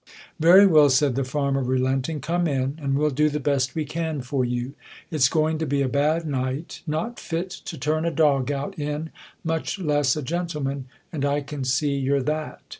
"Very 0.39 0.65
well," 0.65 0.89
said 0.89 1.13
the 1.13 1.23
farmer, 1.23 1.61
relenting. 1.61 2.21
"Come 2.21 2.47
in, 2.47 2.79
and 2.81 2.97
we'll 2.97 3.11
do 3.11 3.29
the 3.29 3.39
best 3.39 3.75
we 3.75 3.85
can 3.85 4.21
for 4.21 4.43
you. 4.43 4.73
It's 5.11 5.29
going 5.29 5.59
to 5.59 5.67
be 5.67 5.83
a 5.83 5.87
bad 5.87 6.25
night, 6.25 6.81
not 6.87 7.19
fit 7.19 7.51
to 7.51 7.77
turn 7.77 8.03
a 8.05 8.09
dog 8.09 8.51
out 8.51 8.79
in, 8.79 9.11
much 9.43 9.77
less 9.77 10.15
a 10.15 10.23
gentleman; 10.23 10.85
and 11.13 11.23
I 11.23 11.41
can 11.41 11.63
see 11.63 11.93
you're 11.95 12.23
that." 12.23 12.61